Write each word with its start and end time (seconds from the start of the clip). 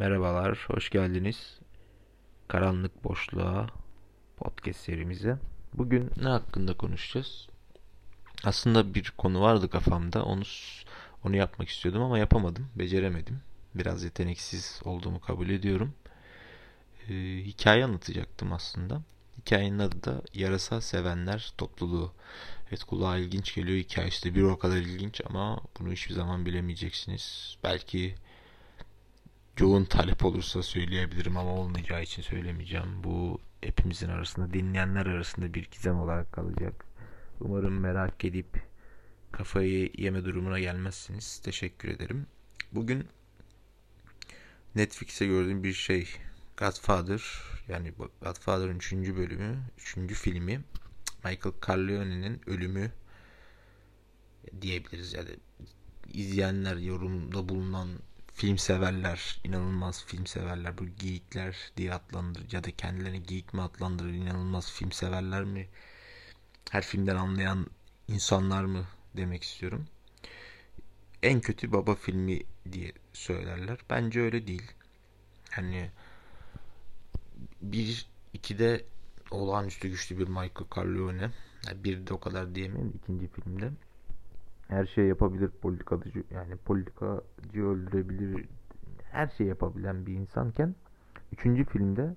Merhabalar, 0.00 0.64
hoş 0.66 0.90
geldiniz. 0.90 1.58
Karanlık 2.48 3.04
Boşluğa 3.04 3.66
podcast 4.36 4.80
serimize. 4.80 5.38
Bugün 5.74 6.10
ne 6.22 6.28
hakkında 6.28 6.76
konuşacağız? 6.76 7.46
Aslında 8.44 8.94
bir 8.94 9.12
konu 9.18 9.40
vardı 9.40 9.70
kafamda. 9.70 10.24
Onu 10.24 10.42
onu 11.24 11.36
yapmak 11.36 11.68
istiyordum 11.68 12.02
ama 12.02 12.18
yapamadım, 12.18 12.68
beceremedim. 12.74 13.40
Biraz 13.74 14.04
yeteneksiz 14.04 14.80
olduğumu 14.84 15.20
kabul 15.20 15.48
ediyorum. 15.48 15.94
Ee, 17.08 17.14
hikaye 17.44 17.84
anlatacaktım 17.84 18.52
aslında. 18.52 19.02
Hikayenin 19.38 19.78
adı 19.78 20.04
da 20.04 20.22
Yarasa 20.34 20.80
Sevenler 20.80 21.52
Topluluğu. 21.58 22.12
Evet 22.68 22.84
kulağa 22.84 23.16
ilginç 23.16 23.54
geliyor 23.54 23.78
hikayesi 23.78 24.24
de 24.24 24.34
bir 24.34 24.42
o 24.42 24.58
kadar 24.58 24.76
ilginç 24.76 25.20
ama 25.26 25.60
bunu 25.78 25.92
hiçbir 25.92 26.14
zaman 26.14 26.46
bilemeyeceksiniz. 26.46 27.56
Belki 27.64 28.14
yoğun 29.60 29.84
talep 29.84 30.24
olursa 30.24 30.62
söyleyebilirim 30.62 31.36
ama 31.36 31.50
olmayacağı 31.50 32.02
için 32.02 32.22
söylemeyeceğim. 32.22 33.04
Bu 33.04 33.40
hepimizin 33.60 34.08
arasında 34.08 34.52
dinleyenler 34.52 35.06
arasında 35.06 35.54
bir 35.54 35.70
gizem 35.70 36.00
olarak 36.00 36.32
kalacak. 36.32 36.84
Umarım 37.40 37.80
merak 37.80 38.24
edip 38.24 38.62
kafayı 39.32 39.90
yeme 39.98 40.24
durumuna 40.24 40.60
gelmezsiniz. 40.60 41.38
Teşekkür 41.38 41.88
ederim. 41.88 42.26
Bugün 42.72 43.08
Netflix'e 44.74 45.26
gördüğüm 45.26 45.64
bir 45.64 45.72
şey 45.72 46.08
Godfather 46.56 47.22
yani 47.68 47.90
Godfather'ın 48.22 48.76
3. 48.76 48.92
bölümü, 48.92 49.58
3. 49.78 50.14
filmi 50.14 50.60
Michael 51.24 51.54
Corleone'nin 51.62 52.40
ölümü 52.46 52.92
diyebiliriz 54.60 55.14
yani 55.14 55.30
izleyenler 56.12 56.76
yorumda 56.76 57.48
bulunan 57.48 57.88
film 58.34 58.58
severler, 58.58 59.40
inanılmaz 59.44 60.04
film 60.04 60.26
severler, 60.26 60.78
bu 60.78 60.86
geekler 60.86 61.56
diye 61.76 61.94
adlandırır 61.94 62.52
ya 62.52 62.64
da 62.64 62.70
kendilerini 62.70 63.22
geek 63.22 63.54
mi 63.54 63.62
adlandırır, 63.62 64.12
inanılmaz 64.12 64.72
film 64.72 64.92
severler 64.92 65.44
mi, 65.44 65.68
her 66.70 66.82
filmden 66.82 67.16
anlayan 67.16 67.66
insanlar 68.08 68.64
mı 68.64 68.84
demek 69.16 69.42
istiyorum. 69.42 69.86
En 71.22 71.40
kötü 71.40 71.72
baba 71.72 71.94
filmi 71.94 72.42
diye 72.72 72.92
söylerler. 73.12 73.78
Bence 73.90 74.20
öyle 74.20 74.46
değil. 74.46 74.72
Hani 75.50 75.90
bir 77.62 78.06
ikide 78.32 78.84
olağanüstü 79.30 79.88
güçlü 79.88 80.18
bir 80.18 80.28
Michael 80.28 80.68
Corleone. 80.70 81.30
Yani 81.66 81.84
bir 81.84 82.06
de 82.06 82.14
o 82.14 82.20
kadar 82.20 82.54
diyemem 82.54 82.92
ikinci 83.02 83.28
filmde. 83.28 83.70
Her 84.70 84.86
şey 84.86 85.04
yapabilir 85.04 85.50
politikacı 85.50 86.24
yani 86.30 86.56
politikacı 86.56 87.64
öldürebilir 87.64 88.48
her 89.10 89.28
şey 89.28 89.46
yapabilen 89.46 90.06
bir 90.06 90.14
insanken 90.14 90.74
üçüncü 91.32 91.64
filmde 91.64 92.14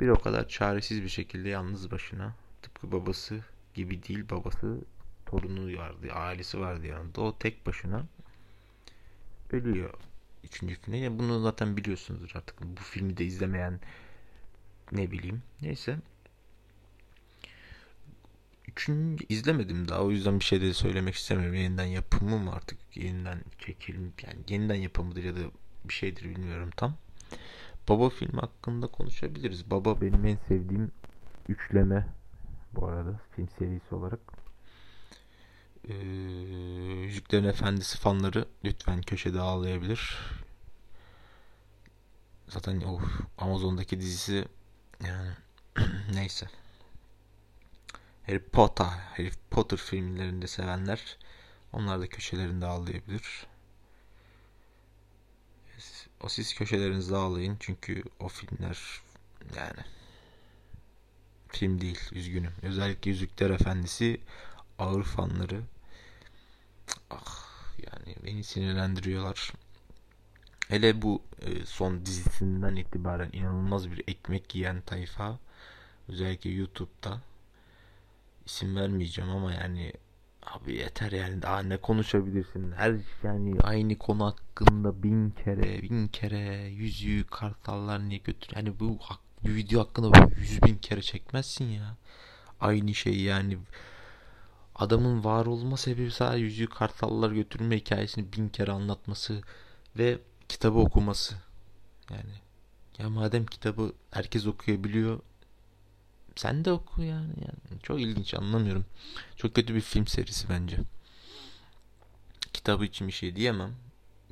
bir 0.00 0.08
o 0.08 0.14
kadar 0.14 0.48
çaresiz 0.48 1.02
bir 1.02 1.08
şekilde 1.08 1.48
yalnız 1.48 1.90
başına 1.90 2.34
tıpkı 2.62 2.92
babası 2.92 3.40
gibi 3.74 4.02
değil 4.02 4.30
babası 4.30 4.80
torunu 5.26 5.78
vardı 5.78 6.08
ailesi 6.12 6.60
vardı 6.60 6.86
yanında 6.86 7.20
o 7.20 7.38
tek 7.38 7.66
başına 7.66 8.06
ölüyor 9.52 9.94
üçüncü 10.44 10.74
filmde. 10.74 10.96
Yani 10.98 11.18
bunu 11.18 11.40
zaten 11.40 11.76
biliyorsunuzdur 11.76 12.30
artık 12.34 12.62
bu 12.62 12.80
filmi 12.80 13.16
de 13.16 13.24
izlemeyen 13.24 13.80
ne 14.92 15.10
bileyim. 15.10 15.42
Neyse 15.62 15.98
Üçüncü 18.76 19.24
izlemedim 19.28 19.88
daha 19.88 20.00
o 20.02 20.10
yüzden 20.10 20.40
bir 20.40 20.44
şey 20.44 20.60
de 20.60 20.74
söylemek 20.74 21.14
istemiyorum. 21.14 21.54
Yeniden 21.54 21.84
yapımı 21.84 22.38
mı 22.38 22.52
artık 22.52 22.78
yeniden 22.96 23.40
çekilim 23.58 24.12
yani 24.26 24.38
yeniden 24.48 24.74
yapımıdır 24.74 25.24
ya 25.24 25.36
da 25.36 25.40
bir 25.84 25.94
şeydir 25.94 26.24
bilmiyorum 26.24 26.70
tam. 26.76 26.96
Baba 27.88 28.08
film 28.08 28.38
hakkında 28.38 28.86
konuşabiliriz. 28.86 29.70
Baba 29.70 30.00
benim 30.00 30.26
en 30.26 30.38
sevdiğim 30.48 30.92
üçleme 31.48 32.06
bu 32.72 32.86
arada 32.86 33.20
film 33.36 33.48
serisi 33.58 33.94
olarak. 33.94 34.20
Ee, 35.88 35.94
Yüzüklerin 37.04 37.44
Efendisi 37.44 37.98
fanları 37.98 38.44
lütfen 38.64 39.02
köşede 39.02 39.40
ağlayabilir. 39.40 40.18
Zaten 42.48 42.80
o 42.80 43.00
Amazon'daki 43.38 44.00
dizisi 44.00 44.44
yani 45.04 45.30
neyse. 46.14 46.46
Harry 48.26 48.38
Potter, 48.38 48.86
Harry 48.86 49.30
Potter 49.50 49.76
filmlerinde 49.76 50.46
sevenler 50.46 51.16
onlar 51.72 52.00
da 52.00 52.06
köşelerinde 52.08 52.66
ağlayabilir. 52.66 53.46
O 56.20 56.28
siz 56.28 56.54
köşelerinizde 56.54 57.16
ağlayın 57.16 57.56
çünkü 57.60 58.02
o 58.20 58.28
filmler 58.28 58.78
yani 59.56 59.80
film 61.48 61.80
değil 61.80 62.00
üzgünüm. 62.12 62.52
Özellikle 62.62 63.10
Yüzükler 63.10 63.50
Efendisi 63.50 64.20
ağır 64.78 65.02
fanları 65.02 65.62
ah 67.10 67.46
yani 67.78 68.16
beni 68.24 68.44
sinirlendiriyorlar. 68.44 69.52
Hele 70.68 71.02
bu 71.02 71.22
e, 71.42 71.66
son 71.66 72.06
dizisinden 72.06 72.76
itibaren 72.76 73.30
inanılmaz 73.32 73.90
bir 73.90 74.04
ekmek 74.08 74.54
yiyen 74.54 74.80
tayfa 74.80 75.38
özellikle 76.08 76.50
YouTube'da 76.50 77.20
isim 78.46 78.76
vermeyeceğim 78.76 79.30
ama 79.30 79.52
yani 79.52 79.92
abi 80.42 80.74
yeter 80.76 81.12
yani. 81.12 81.42
Daha 81.42 81.62
ne 81.62 81.76
konuşabilirsin? 81.76 82.72
Her 82.72 82.94
yani 83.22 83.60
aynı 83.60 83.98
konu 83.98 84.24
hakkında 84.26 85.02
bin 85.02 85.30
kere 85.30 85.82
bin 85.82 86.08
kere 86.08 86.68
yüzüğü 86.68 87.24
kartallar 87.26 88.08
niye 88.08 88.18
götür 88.18 88.56
yani 88.56 88.80
bu 88.80 88.98
bir 89.44 89.54
video 89.54 89.80
hakkında 89.80 90.28
yüz 90.40 90.62
bin 90.62 90.76
kere 90.76 91.02
çekmezsin 91.02 91.64
ya. 91.64 91.96
Aynı 92.60 92.94
şey 92.94 93.20
yani. 93.20 93.58
Adamın 94.74 95.24
var 95.24 95.46
olma 95.46 95.76
sebebi 95.76 96.10
sadece 96.10 96.44
yüzüğü 96.44 96.66
kartallar 96.66 97.30
götürme 97.30 97.76
hikayesini 97.76 98.32
bin 98.32 98.48
kere 98.48 98.72
anlatması 98.72 99.42
ve 99.98 100.18
kitabı 100.48 100.78
okuması. 100.78 101.34
Yani 102.10 102.32
ya 102.98 103.10
madem 103.10 103.46
kitabı 103.46 103.92
herkes 104.10 104.46
okuyabiliyor 104.46 105.20
sen 106.36 106.64
de 106.64 106.72
oku 106.72 107.02
yani. 107.02 107.34
yani. 107.36 107.80
Çok 107.82 108.00
ilginç 108.00 108.34
anlamıyorum. 108.34 108.84
Çok 109.36 109.54
kötü 109.54 109.74
bir 109.74 109.80
film 109.80 110.06
serisi 110.06 110.48
bence. 110.48 110.78
Kitabı 112.52 112.84
için 112.84 113.06
bir 113.08 113.12
şey 113.12 113.36
diyemem. 113.36 113.74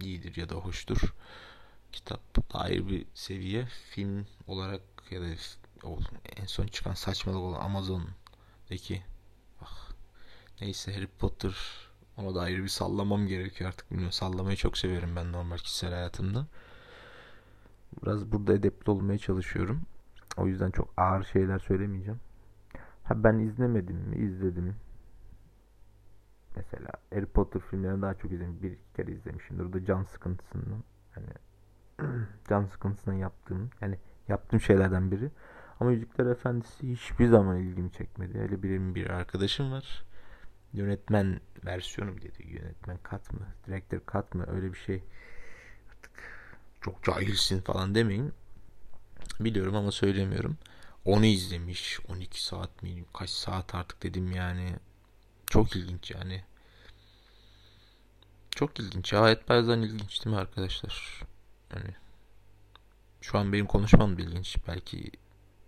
İyidir 0.00 0.36
ya 0.36 0.48
da 0.48 0.54
hoştur. 0.54 1.14
Kitap 1.92 2.20
ayrı 2.54 2.88
bir 2.88 3.06
seviye. 3.14 3.66
Film 3.66 4.26
olarak 4.46 4.82
ya 5.10 5.20
da 5.20 5.26
en 6.36 6.46
son 6.46 6.66
çıkan 6.66 6.94
saçmalık 6.94 7.40
olan 7.40 7.60
Amazon'daki 7.60 9.02
ah, 9.62 9.90
neyse 10.60 10.94
Harry 10.94 11.06
Potter 11.06 11.54
ona 12.16 12.34
da 12.34 12.40
ayrı 12.40 12.62
bir 12.62 12.68
sallamam 12.68 13.26
gerekiyor 13.26 13.68
artık 13.70 13.90
bilmiyorum. 13.90 14.12
Sallamayı 14.12 14.56
çok 14.56 14.78
severim 14.78 15.16
ben 15.16 15.32
normal 15.32 15.58
kişisel 15.58 15.90
hayatımda. 15.90 16.46
Biraz 18.02 18.32
burada 18.32 18.54
edepli 18.54 18.90
olmaya 18.90 19.18
çalışıyorum. 19.18 19.86
O 20.36 20.46
yüzden 20.46 20.70
çok 20.70 20.94
ağır 20.96 21.24
şeyler 21.24 21.58
söylemeyeceğim. 21.58 22.20
Ha 23.04 23.24
ben 23.24 23.38
izlemedim 23.38 23.96
mi? 23.96 24.16
İzledim. 24.16 24.76
Mesela 26.56 26.90
Harry 27.14 27.26
Potter 27.26 27.60
filmlerini 27.60 28.02
daha 28.02 28.14
çok 28.14 28.32
izledim. 28.32 28.62
Bir 28.62 28.70
iki 28.70 28.92
kere 28.96 29.12
izlemişimdir. 29.12 29.64
O 29.64 29.72
da 29.72 29.84
can 29.84 30.02
sıkıntısından. 30.02 30.84
Hani 31.14 31.26
can 32.48 32.66
sıkıntısından 32.66 33.16
yaptığım 33.16 33.70
yani 33.80 33.98
yaptığım 34.28 34.60
şeylerden 34.60 35.10
biri. 35.10 35.30
Ama 35.80 35.92
Yüzükler 35.92 36.26
Efendisi 36.26 36.92
hiçbir 36.92 37.28
zaman 37.28 37.56
ilgimi 37.56 37.92
çekmedi. 37.92 38.38
Öyle 38.38 38.62
benim 38.62 38.94
bir 38.94 39.10
arkadaşım 39.10 39.72
var. 39.72 40.04
Yönetmen 40.72 41.40
versiyonu 41.66 42.16
dedi. 42.16 42.46
Yönetmen 42.46 42.98
kat 43.02 43.32
mı? 43.32 43.46
Direktör 43.66 44.00
kat 44.06 44.34
mı? 44.34 44.46
Öyle 44.48 44.72
bir 44.72 44.78
şey. 44.78 45.04
Artık 45.90 46.10
çok 46.80 47.02
cahilsin 47.02 47.60
falan 47.60 47.94
demeyin. 47.94 48.32
Biliyorum 49.40 49.76
ama 49.76 49.92
söylemiyorum. 49.92 50.58
Onu 51.04 51.26
izlemiş. 51.26 51.98
12 52.08 52.44
saat 52.44 52.82
mi? 52.82 53.04
Kaç 53.14 53.30
saat 53.30 53.74
artık 53.74 54.02
dedim 54.02 54.32
yani. 54.32 54.76
Çok 55.46 55.76
ilginç 55.76 56.10
yani. 56.10 56.44
Çok 58.50 58.80
ilginç. 58.80 59.12
Ayet 59.12 59.48
bazen 59.48 59.78
ilginç 59.78 60.24
değil 60.24 60.36
mi 60.36 60.40
arkadaşlar? 60.40 61.22
Yani 61.74 61.94
şu 63.20 63.38
an 63.38 63.52
benim 63.52 63.66
konuşmam 63.66 64.18
da 64.18 64.22
ilginç. 64.22 64.56
Belki 64.68 65.10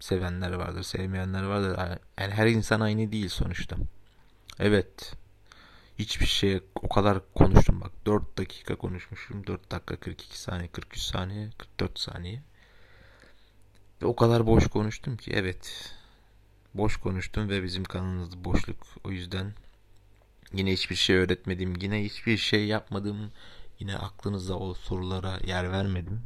sevenler 0.00 0.52
vardır, 0.52 0.82
sevmeyenler 0.82 1.42
vardır. 1.42 1.98
Yani 2.18 2.32
her 2.34 2.46
insan 2.46 2.80
aynı 2.80 3.12
değil 3.12 3.28
sonuçta. 3.28 3.76
Evet. 4.58 5.14
Hiçbir 5.98 6.26
şeye 6.26 6.60
o 6.74 6.88
kadar 6.88 7.32
konuştum 7.34 7.80
bak. 7.80 7.92
4 8.06 8.38
dakika 8.38 8.76
konuşmuşum. 8.76 9.46
4 9.46 9.70
dakika 9.70 9.96
42 9.96 10.40
saniye, 10.40 10.68
43 10.68 11.02
saniye, 11.02 11.50
44 11.58 11.98
saniye. 11.98 12.42
Ve 14.02 14.06
o 14.06 14.16
kadar 14.16 14.46
boş 14.46 14.66
konuştum 14.66 15.16
ki 15.16 15.32
evet. 15.34 15.94
Boş 16.74 16.96
konuştum 16.96 17.48
ve 17.48 17.62
bizim 17.62 17.84
kanalımızda 17.84 18.44
boşluk. 18.44 18.86
O 19.04 19.10
yüzden 19.10 19.52
yine 20.52 20.72
hiçbir 20.72 20.94
şey 20.94 21.16
öğretmedim. 21.16 21.76
Yine 21.80 22.04
hiçbir 22.04 22.36
şey 22.36 22.66
yapmadım. 22.66 23.32
Yine 23.78 23.96
aklınızda 23.96 24.58
o 24.58 24.74
sorulara 24.74 25.38
yer 25.46 25.72
vermedim. 25.72 26.22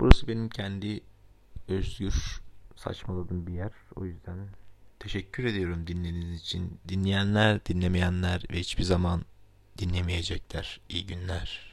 Burası 0.00 0.28
benim 0.28 0.48
kendi 0.48 1.00
özgür 1.68 2.40
saçmaladığım 2.76 3.46
bir 3.46 3.52
yer. 3.52 3.72
O 3.96 4.04
yüzden 4.04 4.48
teşekkür 4.98 5.44
ediyorum 5.44 5.86
dinlediğiniz 5.86 6.40
için. 6.40 6.80
Dinleyenler, 6.88 7.66
dinlemeyenler 7.66 8.44
ve 8.52 8.58
hiçbir 8.58 8.84
zaman 8.84 9.24
dinlemeyecekler. 9.78 10.80
İyi 10.88 11.06
günler. 11.06 11.69